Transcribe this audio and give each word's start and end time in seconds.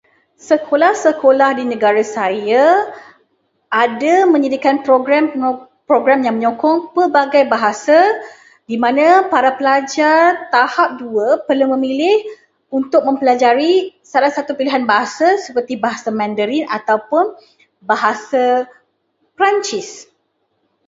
Sekolah-sekolah 0.49 1.49
di 1.61 1.63
negara 1.73 2.01
saya 2.15 2.65
ada 3.85 4.15
menyediakan 4.33 4.77
program-program 4.87 6.19
yang 6.25 6.35
menyokong 6.41 6.77
pelbagai 6.97 7.43
bahasa, 7.53 7.99
di 8.69 8.77
mana 8.83 9.07
pelajar 9.59 10.23
tahap 10.55 10.89
dua 11.01 11.27
perlu 11.47 11.65
memilih 11.77 12.17
untuk 12.77 13.01
mempelajari 13.09 13.73
salah 14.13 14.31
satu 14.37 14.51
pilihan 14.59 14.83
bahasa 14.91 15.27
seperti 15.45 15.73
bahasa 15.85 16.09
Mandarin 16.19 16.65
ataupun 16.77 17.23
bahasa 17.91 18.43
Perancis. 19.37 19.89